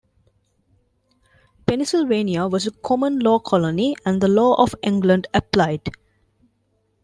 [1.67, 5.91] Pennsylvania was a common law colony and the law of England applied.